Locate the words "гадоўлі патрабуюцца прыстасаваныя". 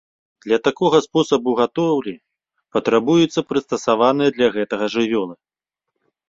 1.59-4.29